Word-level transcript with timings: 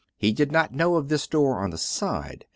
He 0.17 0.31
did 0.33 0.51
not 0.51 0.73
know 0.73 0.95
of 0.95 1.09
this 1.09 1.27
door 1.27 1.59
on 1.59 1.69
the 1.69 1.77
side. 1.77 2.45